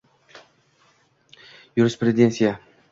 yurisprudensiya; 1.77 2.59